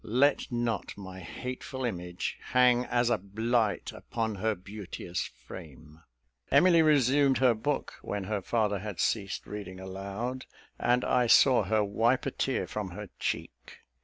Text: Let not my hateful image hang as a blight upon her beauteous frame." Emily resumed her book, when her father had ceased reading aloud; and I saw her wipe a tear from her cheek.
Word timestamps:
Let 0.03 0.51
not 0.51 0.97
my 0.97 1.19
hateful 1.19 1.85
image 1.85 2.39
hang 2.41 2.85
as 2.85 3.11
a 3.11 3.19
blight 3.19 3.91
upon 3.93 4.33
her 4.33 4.55
beauteous 4.55 5.27
frame." 5.37 6.01
Emily 6.49 6.81
resumed 6.81 7.37
her 7.37 7.53
book, 7.53 7.93
when 8.01 8.23
her 8.23 8.41
father 8.41 8.79
had 8.79 8.99
ceased 8.99 9.45
reading 9.45 9.79
aloud; 9.79 10.47
and 10.79 11.05
I 11.05 11.27
saw 11.27 11.65
her 11.65 11.83
wipe 11.83 12.25
a 12.25 12.31
tear 12.31 12.65
from 12.65 12.89
her 12.89 13.09
cheek. 13.19 13.81